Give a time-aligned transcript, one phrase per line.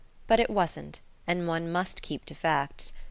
[0.25, 2.91] But it wasn't; and one must keep to facts.